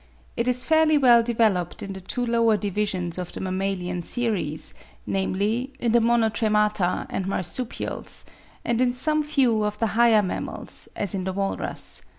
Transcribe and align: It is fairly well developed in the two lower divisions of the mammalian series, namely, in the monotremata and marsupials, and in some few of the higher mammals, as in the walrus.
It 0.35 0.47
is 0.47 0.65
fairly 0.65 0.97
well 0.97 1.21
developed 1.21 1.83
in 1.83 1.93
the 1.93 2.01
two 2.01 2.25
lower 2.25 2.57
divisions 2.57 3.19
of 3.19 3.31
the 3.33 3.39
mammalian 3.39 4.01
series, 4.01 4.73
namely, 5.05 5.73
in 5.79 5.91
the 5.91 5.99
monotremata 5.99 7.05
and 7.07 7.27
marsupials, 7.27 8.25
and 8.65 8.81
in 8.81 8.93
some 8.93 9.21
few 9.21 9.61
of 9.63 9.77
the 9.77 9.85
higher 9.93 10.23
mammals, 10.23 10.89
as 10.95 11.13
in 11.13 11.23
the 11.25 11.33
walrus. 11.33 12.01